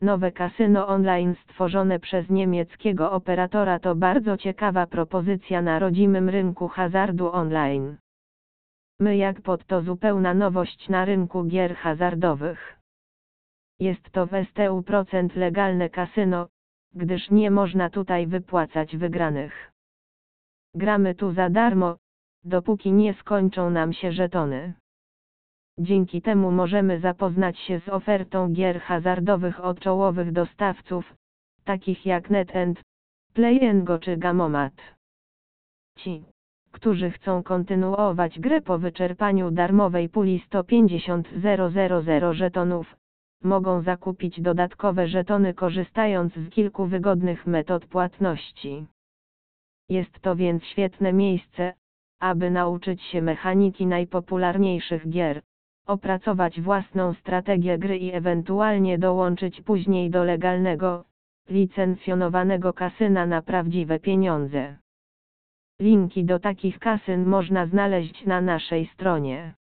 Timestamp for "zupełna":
9.82-10.34